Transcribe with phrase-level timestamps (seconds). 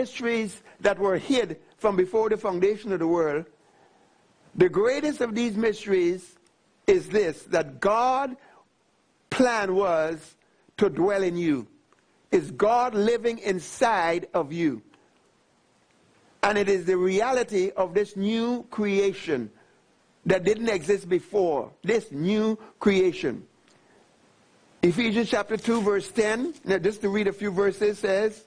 [0.00, 3.46] mysteries that were hid from before the foundation of the world,
[4.54, 6.36] the greatest of these mysteries
[6.86, 8.36] is this that God's
[9.30, 10.36] plan was
[10.76, 11.66] to dwell in you.
[12.30, 14.82] Is God living inside of you?
[16.42, 19.50] And it is the reality of this new creation
[20.26, 21.72] that didn't exist before.
[21.82, 23.44] This new creation.
[24.82, 26.54] Ephesians chapter 2, verse 10.
[26.64, 28.45] Now, just to read a few verses, says,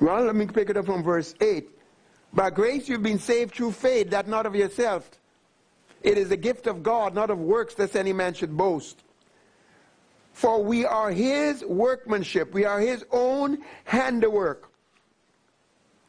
[0.00, 1.68] well, let me pick it up from verse 8.
[2.32, 5.10] By grace you've been saved through faith, that not of yourself.
[6.02, 9.02] It is a gift of God, not of works, that any man should boast.
[10.32, 14.70] For we are his workmanship, we are his own handiwork,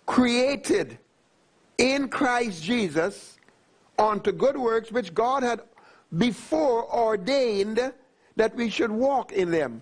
[0.06, 1.00] created
[1.80, 3.40] in Christ Jesus
[3.98, 5.62] unto good works which God had
[6.16, 7.94] before ordained
[8.36, 9.82] that we should walk in them.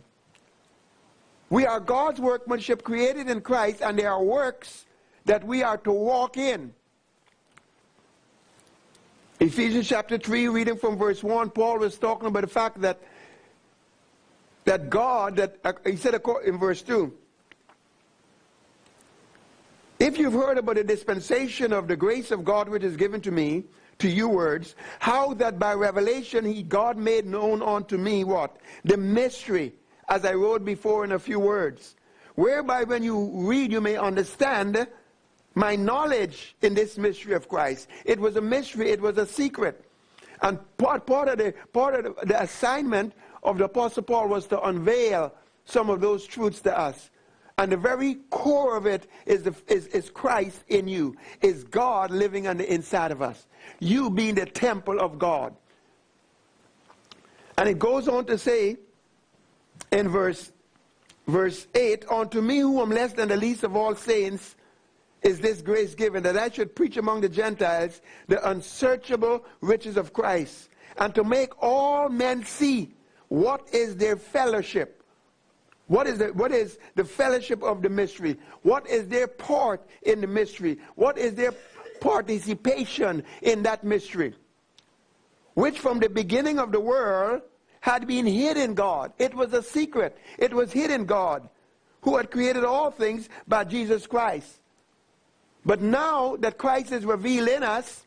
[1.50, 4.86] We are God's workmanship created in Christ, and there are works
[5.26, 6.73] that we are to walk in.
[9.40, 13.02] Ephesians chapter 3, reading from verse 1, Paul was talking about the fact that
[14.66, 17.14] that God, that uh, he said in verse 2,
[20.00, 23.31] if you've heard about the dispensation of the grace of God which is given to
[23.31, 23.64] me,
[24.00, 28.58] to you words, how that by revelation he God made known unto me what?
[28.84, 29.73] The mystery,
[30.09, 31.95] as I wrote before in a few words,
[32.36, 34.88] whereby when you read you may understand
[35.58, 37.88] my knowledge in this mystery of Christ.
[38.05, 39.84] It was a mystery, it was a secret.
[40.44, 44.62] And part, part of, the, part of the, assignment of the Apostle Paul was to
[44.62, 45.34] unveil
[45.66, 47.09] some of those truths to us.
[47.57, 52.12] And the very core of it is, the, is, is Christ in you, is God
[52.12, 53.47] living on the inside of us.
[53.79, 55.56] You being the temple of God.
[57.57, 58.78] And it goes on to say
[59.92, 60.52] in verse,
[61.28, 64.56] verse 8, Unto me who am less than the least of all saints
[65.22, 70.14] is this grace given, that I should preach among the Gentiles the unsearchable riches of
[70.14, 72.94] Christ, and to make all men see
[73.28, 75.03] what is their fellowship?
[75.88, 78.38] What is, the, what is the fellowship of the mystery?
[78.62, 80.80] What is their part in the mystery?
[80.96, 81.53] What is their
[82.02, 84.34] participation in that mystery?
[85.53, 87.42] Which from the beginning of the world
[87.88, 89.14] had been hidden God.
[89.18, 90.18] It was a secret.
[90.38, 91.48] It was hidden God
[92.02, 94.59] who had created all things by Jesus Christ.
[95.66, 98.03] But now that Christ is revealed in us,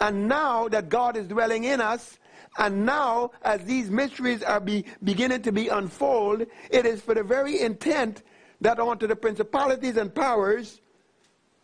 [0.00, 2.18] and now that God is dwelling in us,
[2.58, 7.22] and now, as these mysteries are be, beginning to be unfolded, it is for the
[7.22, 8.24] very intent
[8.60, 10.80] that unto the principalities and powers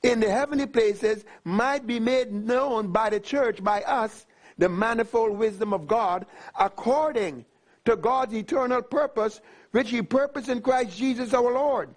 [0.05, 4.27] in the heavenly places might be made known by the church, by us,
[4.57, 6.27] the manifold wisdom of God,
[6.59, 7.45] according
[7.87, 11.95] to God's eternal purpose, which he purposed in Christ Jesus our Lord.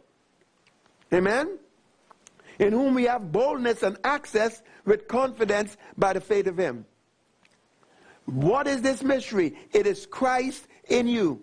[1.14, 1.60] Amen?
[2.60, 6.86] In whom we have boldness and access with confidence by the faith of him.
[8.26, 9.58] What is this mystery?
[9.74, 11.42] It is Christ in you.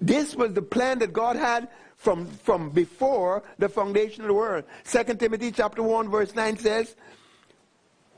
[0.00, 4.64] This was the plan that God had from, from before the foundation of the world.
[4.84, 6.96] 2 Timothy chapter 1 verse 9 says,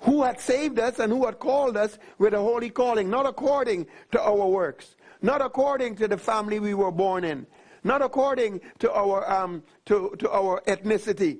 [0.01, 3.87] who had saved us and who had called us with a holy calling, not according
[4.13, 7.47] to our works, not according to the family we were born in,
[7.83, 11.39] not according to our, um, to, to our ethnicity,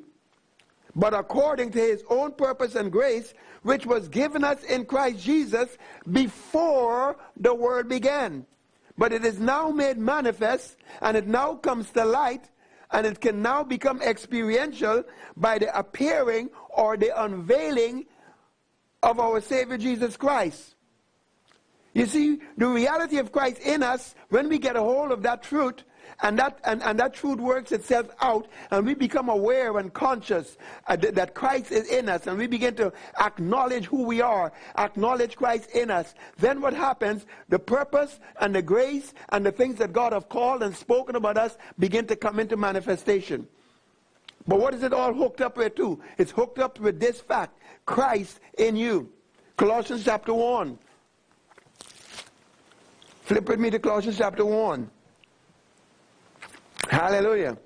[0.97, 5.77] but according to his own purpose and grace, which was given us in Christ Jesus
[6.11, 8.47] before the world began.
[8.97, 12.49] But it is now made manifest, and it now comes to light,
[12.91, 15.05] and it can now become experiential
[15.37, 18.07] by the appearing or the unveiling
[19.03, 20.74] of our Savior Jesus Christ.
[21.95, 25.45] You see, the reality of Christ in us, when we get a hold of that
[25.45, 25.85] truth,
[26.23, 30.57] and that, and, and that truth works itself out, and we become aware and conscious
[30.87, 34.53] uh, th- that Christ is in us, and we begin to acknowledge who we are,
[34.77, 36.15] acknowledge Christ in us.
[36.39, 37.27] Then what happens?
[37.49, 41.37] The purpose and the grace and the things that God have called and spoken about
[41.37, 43.47] us begin to come into manifestation.
[44.47, 46.01] But what is it all hooked up with too?
[46.19, 49.11] It's hooked up with this fact Christ in you.
[49.57, 50.79] Colossians chapter 1.
[53.25, 54.91] Flip with me to Colossians chapter 1.
[56.91, 57.57] Hallelujah.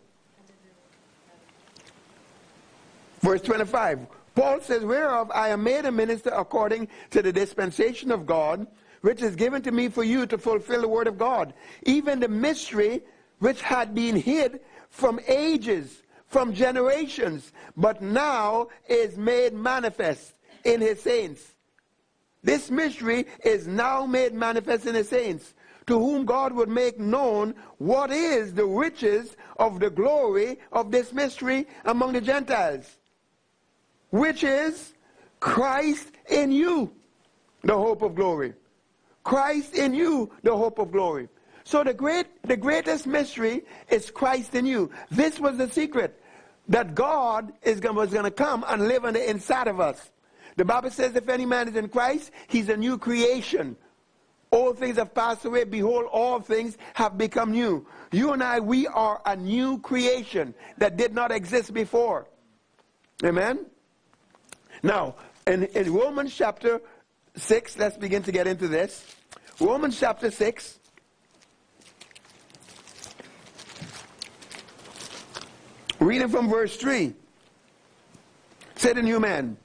[3.20, 4.06] Verse 25.
[4.36, 8.68] Paul says, Whereof I am made a minister according to the dispensation of God,
[9.00, 11.52] which is given to me for you to fulfill the word of God,
[11.82, 13.02] even the mystery
[13.40, 21.02] which had been hid from ages, from generations, but now is made manifest in his
[21.02, 21.56] saints.
[22.42, 25.54] This mystery is now made manifest in the saints
[25.88, 31.12] to whom God would make known what is the riches of the glory of this
[31.12, 32.98] mystery among the Gentiles,
[34.10, 34.94] which is
[35.40, 36.92] Christ in you,
[37.62, 38.52] the hope of glory.
[39.24, 41.28] Christ in you, the hope of glory.
[41.64, 44.90] So the great, the greatest mystery is Christ in you.
[45.10, 46.22] This was the secret
[46.68, 50.10] that God is going, was going to come and live on the inside of us.
[50.58, 53.76] The Bible says, if any man is in Christ, he's a new creation.
[54.50, 55.62] All things have passed away.
[55.62, 57.86] Behold, all things have become new.
[58.10, 62.26] You and I, we are a new creation that did not exist before.
[63.24, 63.66] Amen?
[64.82, 65.14] Now,
[65.46, 66.80] in, in Romans chapter
[67.36, 69.14] 6, let's begin to get into this.
[69.60, 70.80] Romans chapter 6.
[76.00, 77.14] Reading from verse 3.
[78.74, 79.56] Said a new man.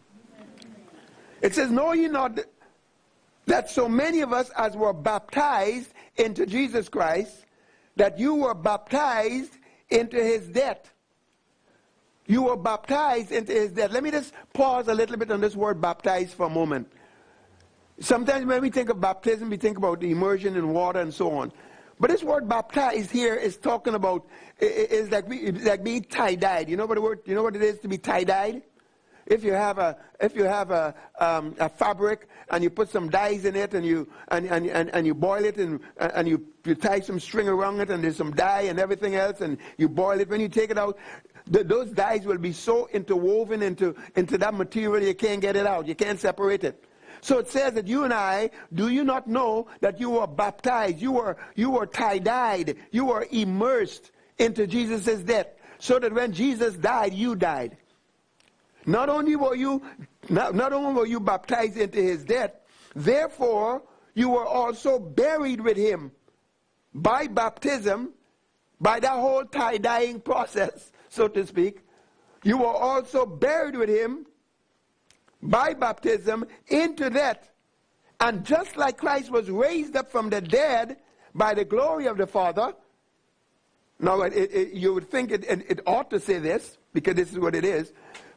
[1.43, 2.39] It says, Know ye not
[3.45, 7.45] that so many of us as were baptized into Jesus Christ,
[7.97, 9.51] that you were baptized
[9.89, 10.93] into his death.
[12.25, 13.91] You were baptized into his death.
[13.91, 16.89] Let me just pause a little bit on this word baptized for a moment.
[17.99, 21.31] Sometimes when we think of baptism, we think about the immersion in water and so
[21.31, 21.51] on.
[21.99, 24.25] But this word baptized here is talking about
[24.59, 25.25] is like
[25.63, 26.69] like being tie-dyed.
[26.69, 27.19] You know what the word?
[27.25, 28.63] You know what it is to be tie-dyed?
[29.25, 33.09] If you have a if you have a um, a fabric and you put some
[33.09, 36.45] dyes in it and you and, and, and, and you boil it and and you,
[36.65, 39.87] you tie some string around it and there's some dye and everything else and you
[39.87, 40.29] boil it.
[40.29, 40.97] When you take it out
[41.45, 45.65] the, those dyes will be so interwoven into into that material you can't get it
[45.65, 45.87] out.
[45.87, 46.83] You can't separate it.
[47.23, 51.01] So it says that you and I, do you not know that you were baptized,
[51.01, 55.47] you were, you were tie-dyed, you were immersed into Jesus' death,
[55.79, 57.77] so that when Jesus died, you died.
[58.85, 59.81] Not only were you,
[60.29, 62.53] not, not only were you baptized into his death,
[62.95, 63.83] therefore
[64.13, 66.11] you were also buried with him
[66.93, 68.13] by baptism,
[68.79, 71.79] by that whole tie-dyeing process, so to speak.
[72.43, 74.25] You were also buried with him
[75.41, 77.51] by baptism into death.
[78.19, 80.97] And just like Christ was raised up from the dead
[81.33, 82.73] by the glory of the Father,
[83.99, 87.39] now it, it, you would think it, it ought to say this, because this is
[87.39, 87.93] what it is.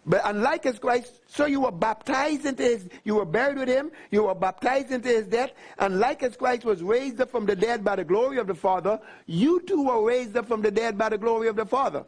[0.08, 3.90] But unlike as Christ, so you were baptized into his, you were buried with him,
[4.12, 7.56] you were baptized into his death, and like as Christ was raised up from the
[7.56, 10.96] dead by the glory of the Father, you too were raised up from the dead
[10.96, 12.04] by the glory of the Father.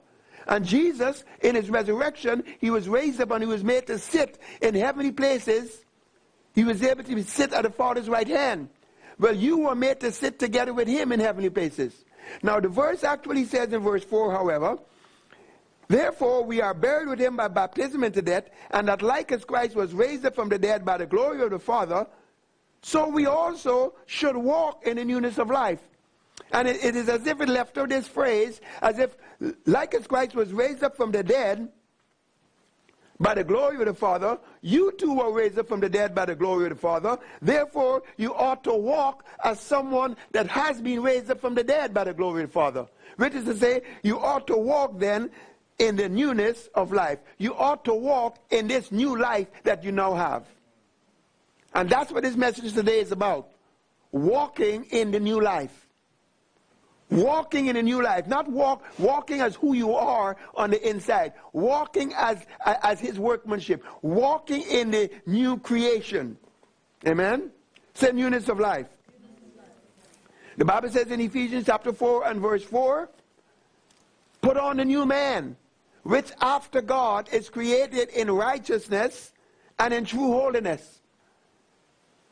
[0.46, 4.38] And Jesus, in his resurrection, he was raised up and he was made to sit
[4.62, 5.84] in heavenly places.
[6.54, 8.68] He was able to sit at the Father's right hand.
[9.18, 11.92] Well, you were made to sit together with him in heavenly places.
[12.42, 14.78] Now, the verse actually says in verse 4, however,
[15.88, 19.74] Therefore, we are buried with him by baptism into death, and that like as Christ
[19.74, 22.06] was raised up from the dead by the glory of the Father,
[22.82, 25.80] so we also should walk in the newness of life.
[26.52, 29.16] And it, it is as if it left out this phrase, as if,
[29.66, 31.68] like as Christ was raised up from the dead
[33.20, 36.24] by the glory of the Father, you too were raised up from the dead by
[36.24, 37.18] the glory of the Father.
[37.42, 41.92] Therefore, you ought to walk as someone that has been raised up from the dead
[41.92, 42.86] by the glory of the Father.
[43.16, 45.30] Which is to say, you ought to walk then
[45.78, 47.18] in the newness of life.
[47.38, 50.44] You ought to walk in this new life that you now have.
[51.74, 53.48] And that's what this message today is about.
[54.10, 55.86] Walking in the new life.
[57.10, 61.32] Walking in a new life, not walk, walking as who you are on the inside,
[61.54, 66.36] walking as, as his workmanship, walking in the new creation.
[67.06, 67.50] Amen?
[67.94, 68.88] Say newness of life.
[70.58, 73.08] The Bible says in Ephesians chapter 4 and verse 4,
[74.42, 75.56] put on the new man,
[76.08, 79.30] which after God is created in righteousness
[79.78, 81.02] and in true holiness.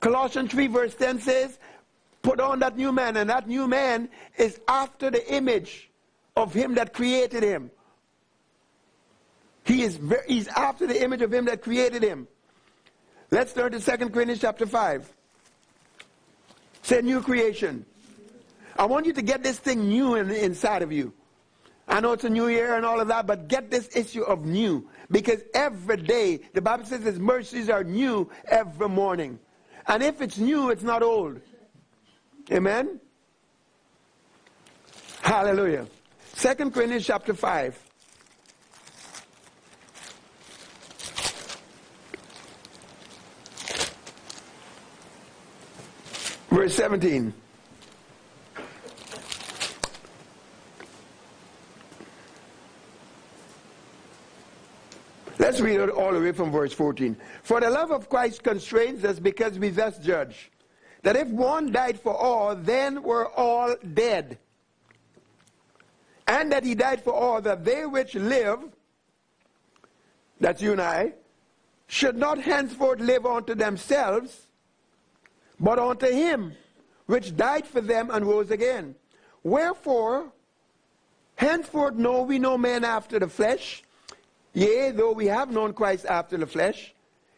[0.01, 1.59] Colossians 3 verse 10 says,
[2.23, 5.91] put on that new man, and that new man is after the image
[6.37, 7.71] of him that created him.
[9.65, 12.27] He is very, he's after the image of him that created him.
[13.31, 15.13] Let's turn to 2 Corinthians chapter 5.
[16.81, 17.85] Say new creation.
[18.79, 21.13] I want you to get this thing new in, inside of you.
[21.89, 24.45] I know it's a new year and all of that, but get this issue of
[24.45, 24.89] new.
[25.11, 29.39] Because every day, the Bible says his mercies are new every morning.
[29.87, 31.41] And if it's new, it's not old.
[32.51, 33.01] Amen?
[35.23, 35.87] Hallelujah.
[36.35, 37.83] Second Corinthians chapter 5.
[46.51, 47.33] Verse 17.
[55.39, 57.17] Let's read it all the way from verse 14.
[57.43, 60.51] For the love of Christ constrains us because we thus judge
[61.03, 64.39] that if one died for all, then we're all dead.
[66.27, 68.59] and that he died for all, that they which live,
[70.41, 71.13] that's you and I,
[71.87, 74.49] should not henceforth live unto themselves,
[75.61, 76.55] but unto him
[77.07, 78.97] which died for them and rose again.
[79.45, 80.33] Wherefore,
[81.37, 83.85] henceforth know we no man after the flesh,
[84.57, 86.95] yea, though we have known Christ after the flesh,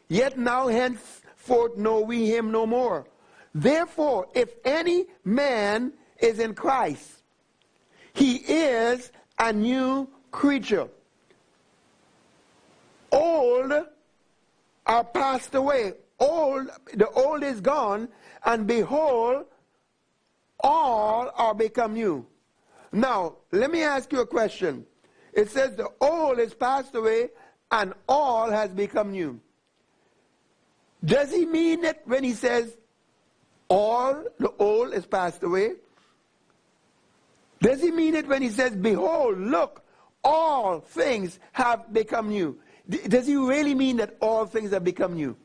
[0.08, 3.06] yet now henceforth know we him no more.
[3.52, 7.22] Therefore, if any man is in Christ,
[8.14, 10.88] he is a new creature.
[13.10, 13.72] Old
[14.86, 15.94] are passed away.
[16.20, 18.08] Old, the old is gone,
[18.44, 19.46] and behold,
[20.60, 22.24] all are become new.
[22.92, 24.86] Now, let me ask you a question.
[25.38, 27.28] It says the old is passed away
[27.70, 29.40] and all has become new.
[31.04, 32.76] Does he mean it when he says
[33.68, 35.74] all the old is passed away?
[37.60, 39.84] Does he mean it when he says, Behold, look,
[40.24, 42.58] all things have become new?
[42.90, 45.36] D- does he really mean that all things have become new?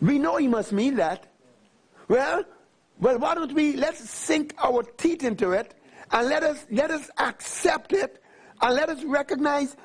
[0.00, 1.26] We know he must mean that.
[2.08, 2.42] Well,
[2.98, 5.74] well, why don't we let's sink our teeth into it
[6.12, 8.22] and let us let us accept it
[8.62, 9.76] and let us recognize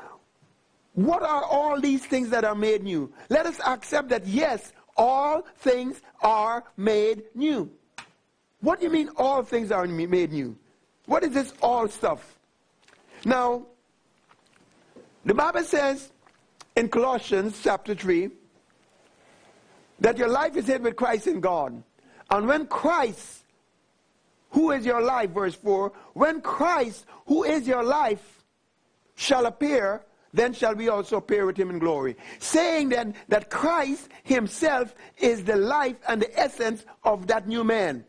[0.94, 3.12] what are all these things that are made new.
[3.30, 7.72] Let us accept that yes, all things are made new.
[8.60, 10.58] What do you mean all things are made new?
[11.06, 12.38] What is this all stuff?
[13.26, 13.66] Now,
[15.26, 16.12] the Bible says
[16.76, 18.30] in Colossians chapter 3
[20.00, 21.84] that your life is hid with Christ in God.
[22.30, 23.41] And when Christ,
[24.52, 28.44] who is your life, verse 4, when Christ, who is your life,
[29.16, 32.16] shall appear, then shall we also appear with him in glory.
[32.40, 38.06] Saying then that Christ himself is the life and the essence of that new man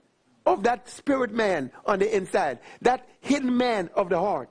[0.46, 4.48] of that spirit man on the inside, that hidden man of the heart.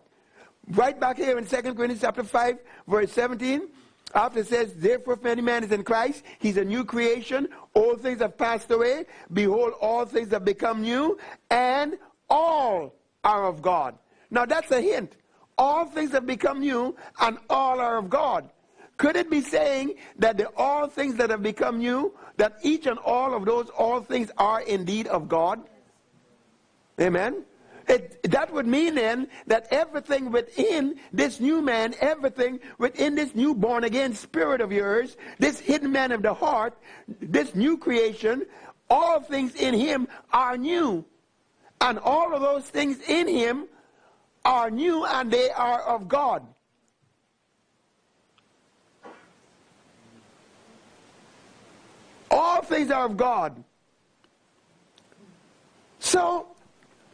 [0.69, 2.57] Right back here in 2 Corinthians chapter 5,
[2.88, 3.67] verse 17,
[4.13, 7.48] after says, Therefore, if any man is in Christ, he's a new creation.
[7.74, 9.06] All things have passed away.
[9.32, 11.18] Behold, all things have become new,
[11.50, 11.98] and
[12.30, 13.96] all are of God.
[14.30, 15.15] Now, that's a hint.
[15.58, 18.50] All things have become new, and all are of God.
[18.98, 23.00] Could it be saying that the all things that have become new, that each and
[23.00, 25.60] all of those all things are indeed of God?
[27.00, 27.44] Amen?
[27.91, 33.53] It, that would mean then that everything within this new man, everything within this new
[33.53, 36.77] born again spirit of yours, this hidden man of the heart,
[37.19, 38.45] this new creation,
[38.89, 41.03] all things in him are new.
[41.81, 43.67] And all of those things in him
[44.45, 46.48] are new and they are of God.
[52.29, 53.62] All things are of God.
[56.00, 56.48] So,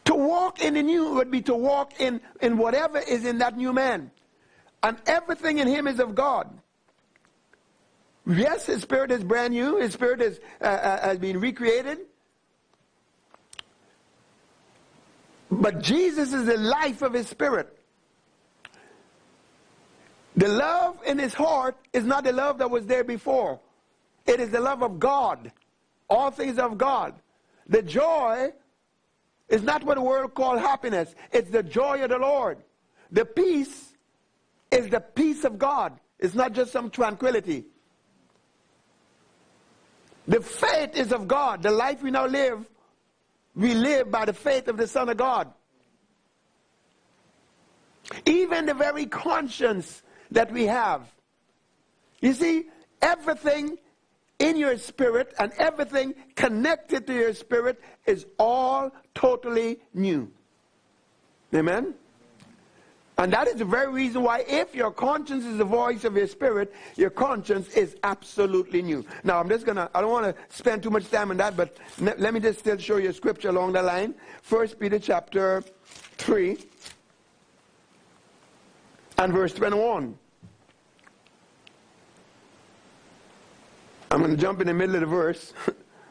[0.08, 3.58] to walk in the new would be to walk in, in whatever is in that
[3.58, 4.10] new man.
[4.82, 6.48] And everything in him is of God.
[8.26, 9.78] Yes, his spirit is brand new.
[9.78, 12.00] His spirit is, uh, uh, has been recreated.
[15.52, 17.78] But Jesus is the life of his spirit.
[20.38, 23.60] The love in his heart is not the love that was there before.
[24.26, 25.52] It is the love of God.
[26.10, 27.14] All things of God.
[27.68, 28.54] The joy
[29.50, 31.14] it's not what the world calls happiness.
[31.32, 32.58] It's the joy of the Lord.
[33.12, 33.94] The peace
[34.72, 36.00] is the peace of God.
[36.20, 37.66] It's not just some tranquility.
[40.28, 41.64] The faith is of God.
[41.64, 42.66] The life we now live,
[43.56, 45.52] we live by the faith of the Son of God.
[48.26, 51.02] Even the very conscience that we have.
[52.20, 52.66] You see,
[53.02, 53.78] everything
[54.40, 60.32] in your spirit and everything connected to your spirit is all totally new.
[61.54, 61.94] Amen?
[63.20, 66.28] And that is the very reason why, if your conscience is the voice of your
[66.28, 69.04] spirit, your conscience is absolutely new.
[69.24, 71.58] Now, I'm just going to, I don't want to spend too much time on that,
[71.58, 74.14] but let me just still show you a scripture along the line.
[74.44, 75.64] First Peter chapter
[76.18, 76.58] 3
[79.18, 80.16] and verse 21.
[84.10, 85.54] I'm going to jump in the middle of the verse.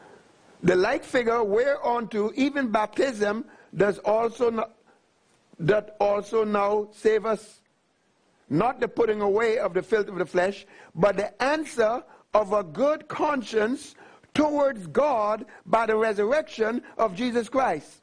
[0.63, 4.75] the like figure whereunto even baptism does also not,
[5.59, 7.61] that also now save us,
[8.49, 12.63] not the putting away of the filth of the flesh, but the answer of a
[12.63, 13.95] good conscience
[14.35, 18.01] towards God by the resurrection of Jesus Christ.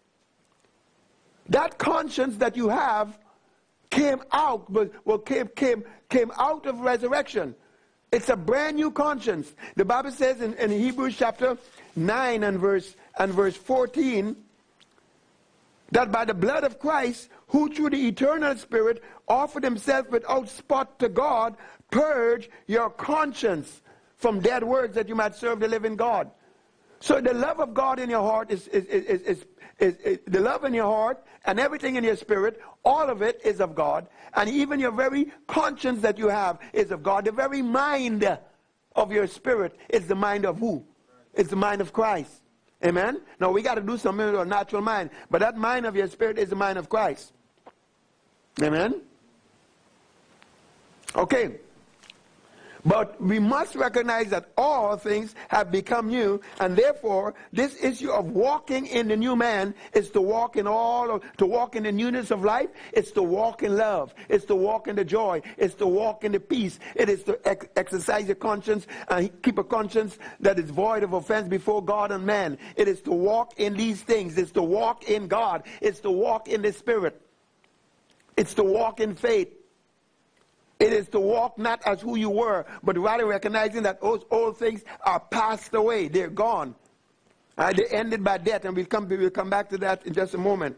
[1.49, 3.19] That conscience that you have
[3.91, 4.69] came out,
[5.05, 7.55] well, came, came, came out of resurrection.
[8.15, 9.53] It's a brand new conscience.
[9.75, 11.59] The Bible says in, in Hebrews chapter
[11.97, 14.37] 9 and verse, and verse 14
[15.91, 21.01] that by the blood of Christ, who through the eternal Spirit offered himself without spot
[21.01, 21.57] to God,
[21.91, 23.83] purge your conscience
[24.17, 26.31] from dead words that you might serve the living God.
[27.05, 29.45] So the love of God in your heart is, is, is, is,
[29.79, 33.61] is, the love in your heart and everything in your spirit, all of it is
[33.61, 34.07] of God.
[34.33, 37.27] And even your very conscience that you have is of God.
[37.27, 38.27] The very mind
[38.97, 40.83] of your spirit is the mind of who?
[41.35, 42.41] It's the mind of Christ.
[42.83, 43.21] Amen?
[43.39, 45.11] Now we got to do something with our natural mind.
[45.31, 47.35] But that mind of your spirit is the mind of Christ.
[48.63, 49.03] Amen?
[51.15, 51.57] Okay.
[52.85, 58.27] But we must recognize that all things have become new, and therefore, this issue of
[58.27, 61.93] walking in the new man is to walk in all of, to walk in the
[61.93, 62.69] newness of life.
[62.93, 64.15] It's to walk in love.
[64.29, 65.41] It's to walk in the joy.
[65.57, 66.79] It's to walk in the peace.
[66.95, 71.15] It is to ex- exercise your conscience and keep a conscience that is void of
[71.15, 72.59] offense before God and man.
[72.77, 74.37] It is to walk in these things.
[74.37, 75.63] It's to walk in God.
[75.81, 77.21] It's to walk in the Spirit.
[78.37, 79.49] It's to walk in faith.
[80.85, 84.59] It is to walk not as who you were, but rather recognizing that those old
[84.59, 86.09] things are passed away.
[86.09, 86.75] They're gone.
[87.57, 90.35] Uh, they ended by death, and we'll come, we'll come back to that in just
[90.35, 90.77] a moment.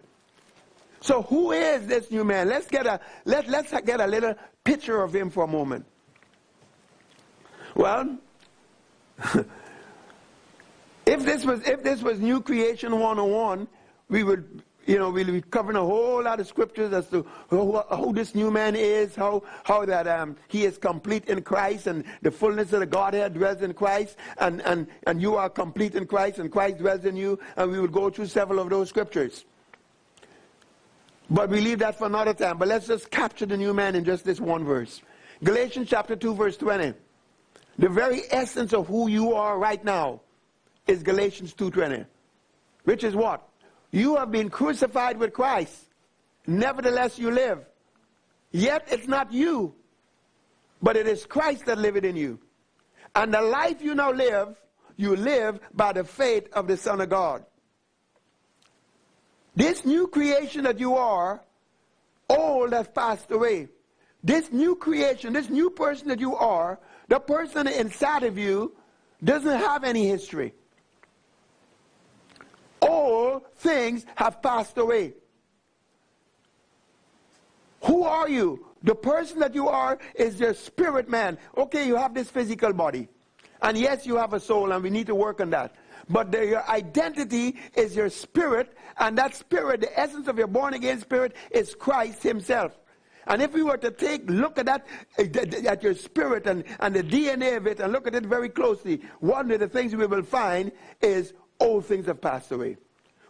[1.01, 2.49] So who is this new man?
[2.49, 5.85] Let's get a, let, let's get a little picture of him for a moment.
[7.75, 8.17] Well,
[11.05, 13.67] if this was if this was new creation 101,
[14.09, 17.79] we would you know, we'll be covering a whole lot of scriptures as to who,
[17.79, 22.05] who this new man is, how, how that um, he is complete in Christ and
[22.23, 26.07] the fullness of the Godhead dwells in Christ and, and, and you are complete in
[26.07, 27.39] Christ and Christ dwells in you.
[27.57, 29.45] And we will go through several of those scriptures.
[31.29, 32.59] But we leave that for another time.
[32.59, 35.03] But let's just capture the new man in just this one verse.
[35.43, 36.95] Galatians chapter 2 verse 20.
[37.79, 40.21] The very essence of who you are right now
[40.87, 42.07] is Galatians 2.20.
[42.85, 43.47] Which is what?
[43.91, 45.75] You have been crucified with Christ.
[46.47, 47.65] Nevertheless, you live.
[48.51, 49.75] Yet it's not you,
[50.83, 52.39] but it is Christ that liveth in you.
[53.15, 54.57] And the life you now live,
[54.97, 57.45] you live by the faith of the Son of God.
[59.55, 61.43] This new creation that you are,
[62.29, 63.69] old has passed away.
[64.23, 68.75] This new creation, this new person that you are, the person inside of you
[69.23, 70.53] doesn't have any history
[72.89, 75.15] all things have passed away.
[77.83, 78.67] Who are you?
[78.83, 81.39] The person that you are is your spirit man.
[81.57, 83.09] Okay, you have this physical body.
[83.63, 85.75] And yes, you have a soul, and we need to work on that.
[86.09, 90.75] But the, your identity is your spirit, and that spirit, the essence of your born
[90.75, 92.73] again spirit, is Christ Himself.
[93.27, 94.87] And if we were to take look at that,
[95.19, 95.27] eh,
[95.69, 99.03] at your spirit and, and the DNA of it, and look at it very closely,
[99.19, 100.71] one of the things we will find
[101.01, 102.77] is all things have passed away.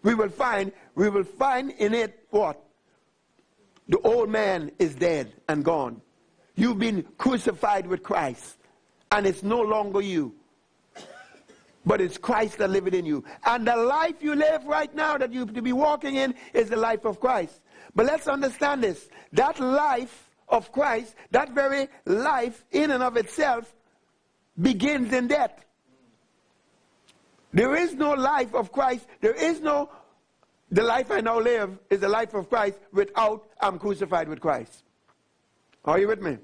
[0.03, 2.63] We will find, we will find in it what?
[3.89, 6.01] The old man is dead and gone.
[6.55, 8.57] You've been crucified with Christ.
[9.13, 10.35] And it's no longer you.
[11.85, 13.25] But it's Christ that lives in you.
[13.45, 16.77] And the life you live right now that you to be walking in is the
[16.77, 17.61] life of Christ.
[17.95, 19.09] But let's understand this.
[19.33, 23.73] That life of Christ, that very life in and of itself,
[24.61, 25.66] begins in death.
[27.57, 29.07] There is no life of Christ.
[29.23, 29.89] There is no,
[30.71, 34.85] the life I now live is the life of Christ without I'm crucified with Christ.
[35.87, 36.37] Are you with me?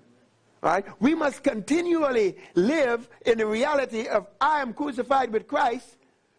[0.63, 0.87] Right?
[1.01, 5.99] We must continually live in the reality of I am crucified with Christ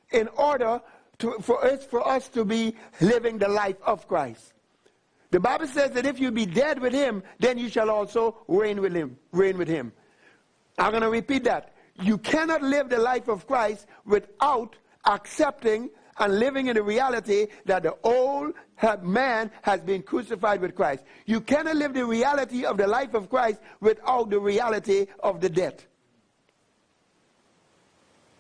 [0.10, 0.82] in order
[1.20, 4.54] to, for, us, for us to be living the life of Christ.
[5.30, 8.82] The Bible says that if you be dead with him, then you shall also reign
[8.82, 9.18] with him.
[9.32, 9.92] Reign with him.
[10.80, 11.73] I'm going to repeat that.
[12.02, 14.76] You cannot live the life of Christ without
[15.06, 18.54] accepting and living in the reality that the old
[19.02, 21.04] man has been crucified with Christ.
[21.26, 25.50] You cannot live the reality of the life of Christ without the reality of the
[25.50, 25.86] death.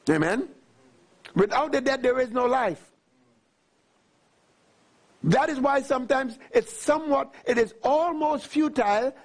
[0.09, 0.49] Amen?
[1.35, 2.91] Without the death, there is no life.
[5.23, 9.15] That is why sometimes it's somewhat, it is almost futile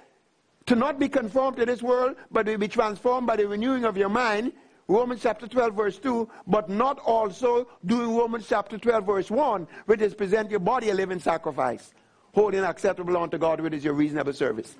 [0.69, 3.97] to not be conformed to this world, but to be transformed by the renewing of
[3.97, 4.53] your mind.
[4.87, 9.99] Romans chapter 12, verse 2, but not also doing Romans chapter 12, verse 1, which
[9.99, 11.91] is present your body a living sacrifice,
[12.35, 14.75] holy and acceptable unto God, which is your reasonable service.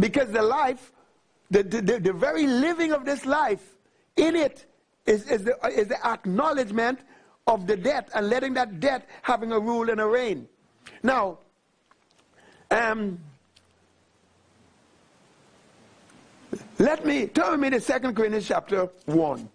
[0.00, 0.92] Because the life,
[1.48, 3.76] the, the, the very living of this life,
[4.16, 4.66] in it
[5.06, 6.98] is, is, the, is the acknowledgement
[7.46, 10.48] of the death and letting that death having a rule and a reign.
[11.04, 11.38] Now,
[12.72, 13.20] um,
[16.78, 19.48] Let me turn me to 2 Corinthians chapter 1.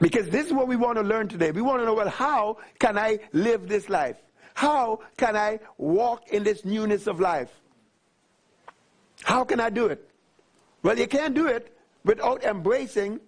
[0.00, 1.50] Because this is what we want to learn today.
[1.50, 4.16] We want to know, well, how can I live this life?
[4.54, 7.50] How can I walk in this newness of life?
[9.24, 10.08] How can I do it?
[10.82, 13.20] Well, you can't do it without embracing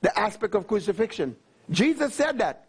[0.00, 1.36] the aspect of crucifixion.
[1.70, 2.68] Jesus said that.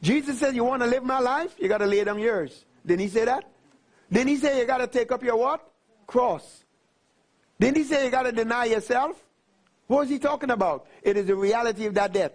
[0.00, 1.54] Jesus said, You want to live my life?
[1.58, 2.64] You got to lay down yours.
[2.84, 3.44] Didn't he say that?
[4.10, 5.68] Didn't he say you got to take up your what?
[6.06, 6.61] Cross.
[7.62, 9.22] Didn't he say you got to deny yourself?
[9.86, 10.88] What was he talking about?
[11.00, 12.32] It is the reality of that death.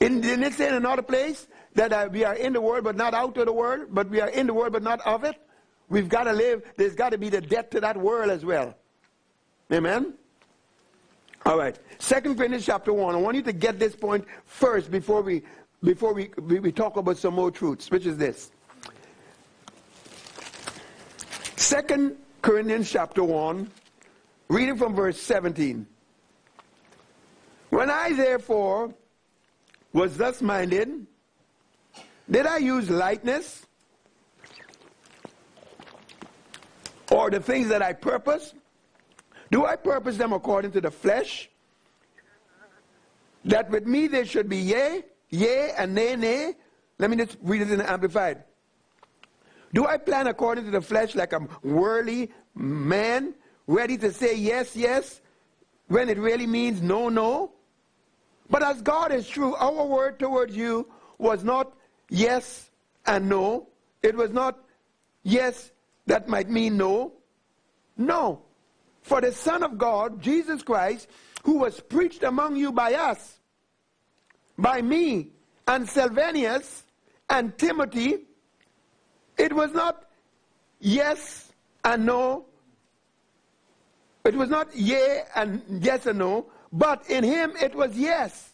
[0.00, 2.96] In, didn't it say in another place that uh, we are in the world but
[2.96, 5.36] not out of the world, but we are in the world but not of it?
[5.88, 8.74] We've got to live, there's got to be the death to that world as well.
[9.72, 10.14] Amen?
[11.44, 11.78] All right.
[12.00, 13.14] Second Corinthians chapter 1.
[13.14, 15.44] I want you to get this point first before we
[15.84, 18.50] before we, we, we talk about some more truths, which is this.
[21.54, 23.68] Second Corinthians chapter 1,
[24.46, 25.84] reading from verse 17.
[27.70, 28.94] When I therefore
[29.92, 31.08] was thus minded,
[32.30, 33.66] did I use lightness
[37.10, 38.54] or the things that I purpose?
[39.50, 41.50] Do I purpose them according to the flesh?
[43.44, 46.54] That with me there should be yea, yea, and nay, nay.
[47.00, 48.44] Let me just read it in the Amplified.
[49.76, 53.34] Do I plan according to the flesh like a worldly man,
[53.66, 55.20] ready to say yes, yes,
[55.88, 57.52] when it really means no, no?
[58.48, 61.74] But as God is true, our word towards you was not
[62.08, 62.70] yes
[63.04, 63.68] and no.
[64.02, 64.58] It was not
[65.24, 65.72] yes
[66.06, 67.12] that might mean no.
[67.98, 68.40] No.
[69.02, 71.06] For the Son of God, Jesus Christ,
[71.42, 73.40] who was preached among you by us,
[74.56, 75.32] by me,
[75.68, 76.82] and Silvanus,
[77.28, 78.24] and Timothy,
[79.38, 80.04] it was not
[80.80, 81.52] yes
[81.84, 82.44] and no.
[84.24, 88.50] It was not yea and yes and no, but in him it was yes.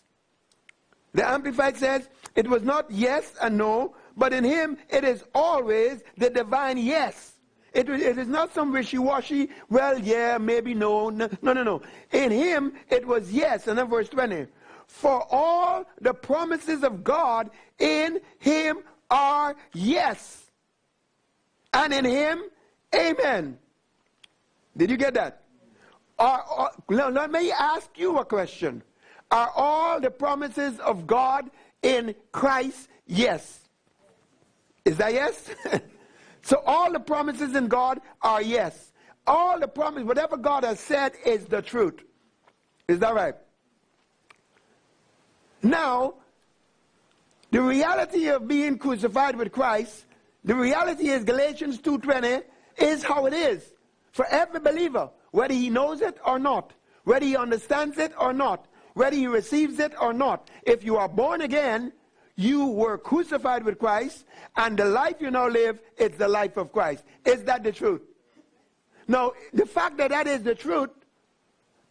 [1.14, 6.02] The Amplified says it was not yes and no, but in him it is always
[6.16, 7.32] the divine yes.
[7.72, 11.80] It, it is not some wishy-washy, well, yeah, maybe no, no, no, no.
[12.12, 13.66] In him, it was yes.
[13.66, 14.46] And then verse 20.
[14.86, 20.41] For all the promises of God in him are yes.
[21.72, 22.42] And in him,
[22.94, 23.58] amen.
[24.76, 25.42] Did you get that?
[26.18, 28.82] Are, are, let me ask you a question.
[29.30, 31.50] Are all the promises of God
[31.82, 33.60] in Christ yes?
[34.84, 35.50] Is that yes?
[36.42, 38.92] So all the promises in God are yes.
[39.26, 42.02] All the promises, whatever God has said is the truth.
[42.88, 43.34] Is that right?
[45.62, 46.14] Now,
[47.52, 50.04] the reality of being crucified with Christ,
[50.44, 52.42] the reality is Galatians 2.20
[52.78, 53.72] is how it is
[54.12, 56.72] for every believer, whether he knows it or not,
[57.04, 60.50] whether he understands it or not, whether he receives it or not.
[60.64, 61.92] If you are born again,
[62.36, 64.24] you were crucified with Christ,
[64.56, 67.04] and the life you now live is the life of Christ.
[67.24, 68.02] Is that the truth?
[69.06, 70.90] Now, the fact that that is the truth,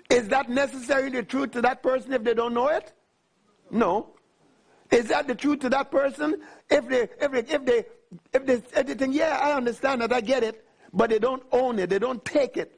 [0.09, 2.91] is that necessarily the truth to that person if they don't know it?
[3.69, 4.13] No.
[4.91, 7.85] Is that the truth to that person if they if they if they
[8.33, 11.43] if they, if they think, yeah, I understand that, I get it, but they don't
[11.51, 12.77] own it, they don't take it.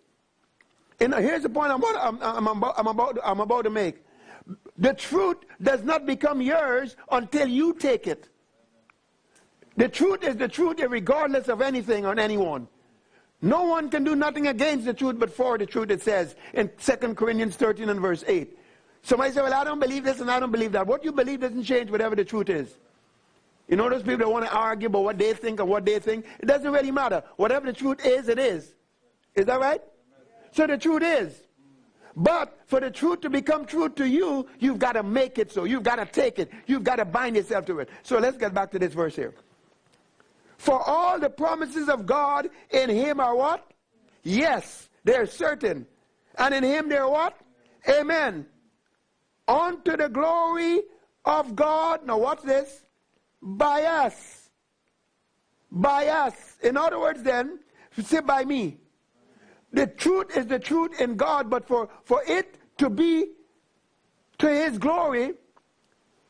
[1.00, 4.04] And here's the point I'm, I'm, I'm, about, I'm, about, I'm about to make.
[4.78, 8.30] The truth does not become yours until you take it.
[9.76, 12.68] The truth is the truth regardless of anything or anyone.
[13.42, 16.70] No one can do nothing against the truth but for the truth, it says in
[16.80, 18.58] 2 Corinthians 13 and verse 8.
[19.04, 20.88] Somebody say, well, I don't believe this and I don't believe that.
[20.88, 22.74] What you believe doesn't change whatever the truth is.
[23.68, 26.00] You know those people that want to argue about what they think and what they
[26.00, 26.26] think?
[26.40, 27.24] It doesn't really matter.
[27.36, 28.74] Whatever the truth is, it is.
[29.36, 29.82] Is that right?
[30.52, 31.34] So the truth is.
[32.16, 35.64] But for the truth to become true to you, you've got to make it so.
[35.64, 36.52] You've got to take it.
[36.68, 37.90] You've got to bind yourself to it.
[38.04, 39.34] So let's get back to this verse here.
[40.58, 43.70] For all the promises of God in him are what?
[44.24, 45.88] Yes, they're certain.
[46.38, 47.38] And in him they're what?
[47.90, 48.46] Amen.
[49.48, 50.82] Unto the glory
[51.26, 52.06] of God.
[52.06, 52.84] Now watch this.
[53.42, 54.50] By us.
[55.72, 56.58] By us.
[56.62, 57.60] In other words then,
[58.02, 58.78] say by me.
[59.72, 63.32] The truth is the truth in God, but for, for it to be
[64.38, 65.34] to His glory,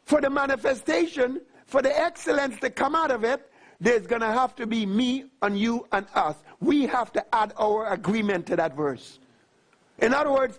[0.05, 3.49] for the manifestation, for the excellence to come out of it,
[3.79, 6.37] there's going to have to be me and you and us.
[6.61, 9.19] We have to add our agreement to that verse.
[9.99, 10.57] In other words,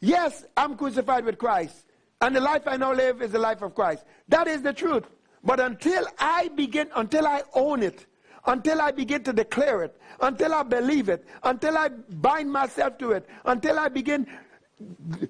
[0.00, 1.85] yes, I'm crucified with Christ,
[2.20, 4.04] and the life I now live is the life of Christ.
[4.28, 5.04] That is the truth.
[5.44, 8.06] But until I begin, until I own it,
[8.46, 13.12] until I begin to declare it, until I believe it, until I bind myself to
[13.12, 14.26] it, until I begin,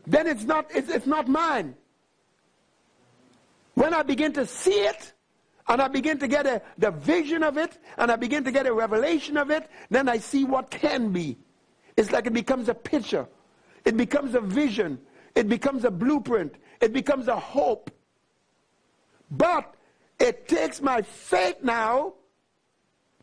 [0.06, 1.74] then it's not, it's, it's not mine.
[3.74, 5.12] When I begin to see it,
[5.68, 8.66] and I begin to get a, the vision of it, and I begin to get
[8.66, 11.36] a revelation of it, then I see what can be.
[11.96, 13.26] It's like it becomes a picture.
[13.84, 15.00] It becomes a vision.
[15.34, 16.54] It becomes a blueprint.
[16.80, 17.90] It becomes a hope.
[19.30, 19.74] But
[20.18, 22.14] it takes my faith now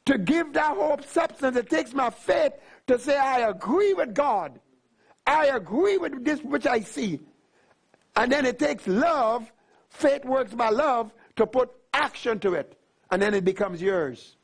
[0.06, 1.56] to give that hope substance.
[1.58, 2.54] It takes my faith
[2.88, 4.60] to say, I agree with God.
[5.26, 7.20] I agree with this which I see.
[8.16, 9.52] And then it takes love,
[9.90, 12.78] faith works by love, to put action to it.
[13.12, 14.36] And then it becomes yours.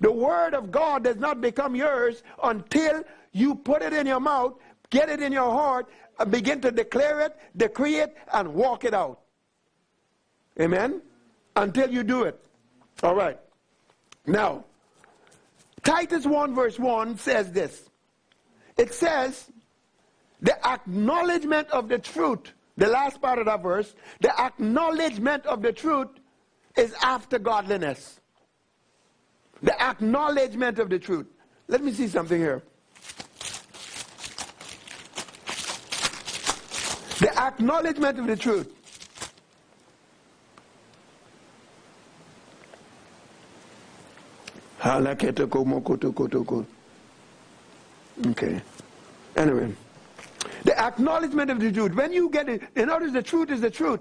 [0.00, 4.54] The word of God does not become yours until you put it in your mouth,
[4.90, 8.92] get it in your heart, and begin to declare it, decree it, and walk it
[8.92, 9.20] out.
[10.60, 11.00] Amen?
[11.56, 12.38] Until you do it.
[13.02, 13.38] All right.
[14.26, 14.64] Now,
[15.82, 17.88] Titus 1 verse 1 says this.
[18.76, 19.50] It says,
[20.42, 25.72] the acknowledgement of the truth, the last part of that verse, the acknowledgement of the
[25.72, 26.08] truth
[26.76, 28.20] is after godliness.
[29.62, 31.26] The acknowledgement of the truth.
[31.68, 32.62] Let me see something here.
[37.20, 38.72] The acknowledgement of the truth.
[48.28, 48.62] Okay.
[49.36, 49.74] Anyway.
[50.64, 51.94] The acknowledgement of the truth.
[51.94, 54.00] When you get it, in other words, the truth is the truth.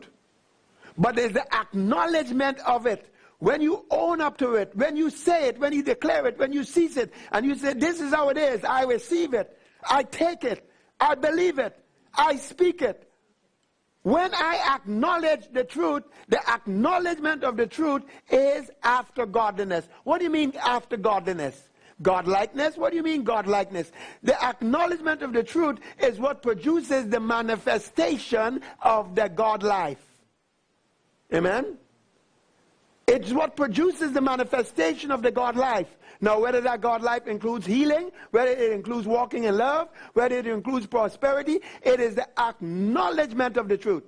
[0.98, 3.14] But there's the acknowledgement of it.
[3.40, 6.54] When you own up to it, when you say it, when you declare it, when
[6.54, 9.58] you seize it, and you say, This is how it is, I receive it,
[9.90, 11.78] I take it, I believe it,
[12.14, 13.09] I speak it.
[14.10, 19.88] When I acknowledge the truth, the acknowledgement of the truth is after godliness.
[20.04, 21.70] What do you mean after godliness?
[22.02, 22.76] Godlikeness?
[22.76, 23.92] What do you mean godlikeness?
[24.24, 30.04] The acknowledgement of the truth is what produces the manifestation of the God life.
[31.32, 31.78] Amen?
[33.06, 35.99] It's what produces the manifestation of the God life.
[36.22, 40.48] Now, whether that God life includes healing, whether it includes walking in love, whether it
[40.48, 44.04] includes prosperity, it is the acknowledgement of the truth.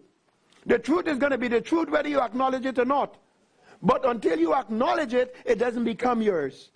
[0.65, 3.17] The truth is going to be the truth whether you acknowledge it or not.
[3.81, 6.71] But until you acknowledge it, it doesn't become yours.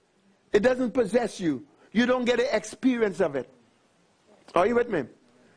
[0.54, 1.65] It doesn't possess you.
[1.91, 3.50] You don't get an experience of it.
[4.56, 5.04] Are you with me?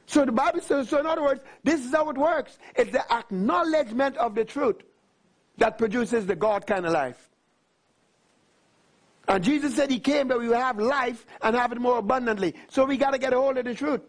[0.06, 2.58] So the Bible says, so in other words, this is how it works.
[2.74, 4.76] It's the acknowledgement of the truth
[5.58, 7.27] that produces the God kind of life.
[9.28, 12.54] And Jesus said he came that we would have life and have it more abundantly.
[12.68, 14.00] So we got to get a hold of the truth.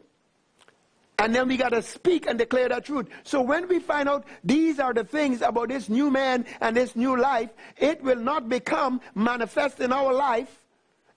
[1.19, 3.07] And then we got to speak and declare that truth.
[3.23, 6.95] So when we find out these are the things about this new man and this
[6.95, 10.63] new life, it will not become manifest in our life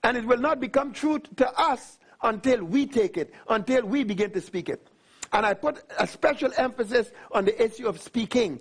[0.03, 4.31] and it will not become truth to us until we take it, until we begin
[4.31, 4.85] to speak it.
[5.31, 8.59] And I put a special emphasis on the issue of speaking.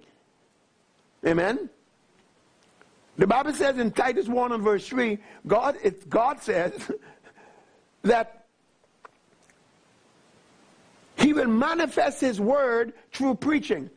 [1.26, 1.68] Amen?
[3.18, 6.90] The Bible says in Titus 1 and verse 3, God, it, God says
[8.02, 8.46] that
[11.16, 13.90] He will manifest His word through preaching.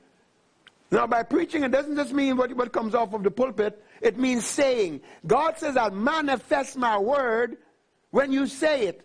[0.92, 4.18] Now, by preaching, it doesn't just mean what, what comes off of the pulpit, it
[4.18, 5.02] means saying.
[5.26, 7.58] God says, I'll manifest my word
[8.12, 9.02] when you say it.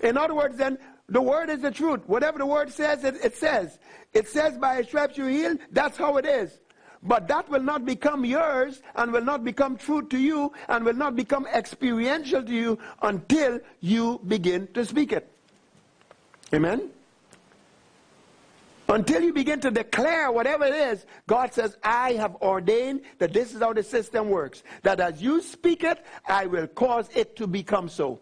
[0.00, 0.78] In other words, then,
[1.08, 2.00] the word is the truth.
[2.06, 3.78] Whatever the word says, it, it says.
[4.12, 5.58] It says, by stripes you healed.
[5.70, 6.58] That's how it is.
[7.06, 10.94] But that will not become yours and will not become true to you and will
[10.94, 15.30] not become experiential to you until you begin to speak it.
[16.52, 16.90] Amen?
[18.88, 23.52] Until you begin to declare whatever it is, God says, I have ordained that this
[23.52, 24.62] is how the system works.
[24.82, 28.20] That as you speak it, I will cause it to become so.